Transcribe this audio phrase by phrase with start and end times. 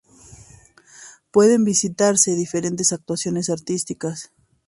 [1.29, 4.31] Pueden visitarse diferentes actuaciones artísticas.